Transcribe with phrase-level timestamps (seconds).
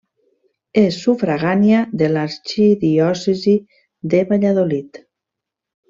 [0.83, 3.57] És sufragània de l'arxidiòcesi
[4.15, 5.05] de Valladolid.